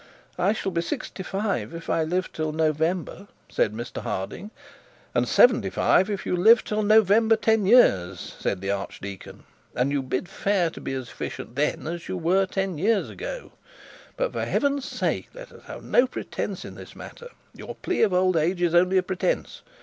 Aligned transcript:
'I 0.39 0.53
shall 0.53 0.71
be 0.71 0.81
sixty 0.81 1.21
five 1.21 1.75
if 1.75 1.87
I 1.87 2.01
live 2.01 2.33
till 2.33 2.51
November,' 2.51 3.27
said 3.49 3.71
Mr 3.71 4.01
Harding. 4.01 4.49
'And 5.13 5.27
seventy 5.27 5.69
five 5.69 6.09
if 6.09 6.25
you 6.25 6.35
live 6.35 6.63
till 6.63 6.81
November 6.81 7.35
ten 7.35 7.67
years,' 7.67 8.33
said 8.39 8.61
the 8.61 8.71
archdeacon. 8.71 9.43
'And 9.75 9.91
you 9.91 10.01
bid 10.01 10.27
fair 10.27 10.71
to 10.71 10.81
be 10.81 10.93
as 10.95 11.07
efficient 11.07 11.55
then 11.55 11.85
as 11.85 12.09
you 12.09 12.17
were 12.17 12.47
ten 12.47 12.79
years 12.79 13.11
ago. 13.11 13.51
But 14.17 14.31
for 14.33 14.43
heaven's 14.45 14.85
sake 14.85 15.29
let 15.35 15.51
us 15.51 15.65
have 15.65 15.83
no 15.83 16.07
pretence 16.07 16.65
in 16.65 16.73
this 16.73 16.95
matter. 16.95 17.29
Your 17.53 17.75
plea 17.75 18.01
of 18.01 18.11
old 18.11 18.35
age 18.35 18.63
is 18.63 18.73
only 18.73 18.97
a 18.97 19.03
pretence. 19.03 19.61